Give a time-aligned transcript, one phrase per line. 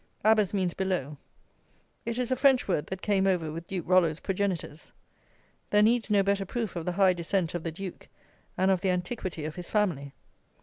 [0.25, 1.17] Abas means below.
[2.07, 4.91] It is a French word that came over with Duke Rollo's progenitors.
[5.69, 8.07] There needs no better proof of the high descent of the Duke,
[8.57, 10.15] and of the antiquity of his family.